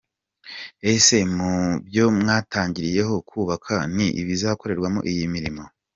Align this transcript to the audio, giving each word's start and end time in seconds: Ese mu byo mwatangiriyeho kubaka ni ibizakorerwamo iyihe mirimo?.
Ese 0.91 1.17
mu 1.35 1.53
byo 1.87 2.05
mwatangiriyeho 2.19 3.15
kubaka 3.29 3.73
ni 3.95 4.07
ibizakorerwamo 4.21 4.99
iyihe 5.09 5.27
mirimo?. 5.35 5.63